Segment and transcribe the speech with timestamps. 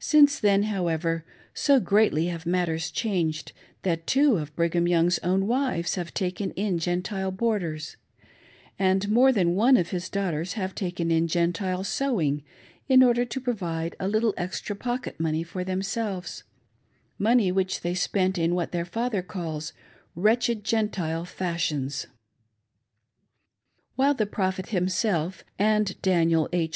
[0.00, 1.24] Since then, however,
[1.54, 6.78] so greatly have matters changed, that two of Brigham Young's own wives have taken in
[6.80, 7.96] Gentile boarders;
[8.76, 12.42] and more than one of his daughters have taken in Gentile sewing
[12.88, 16.42] in order to provide a little extra pocket money for themselves—
[17.30, 19.72] money which they spent in what their father calls
[20.16, 22.08] "wretched Gentile fashions."
[23.94, 26.70] While the Prophet himself, and Daniel H.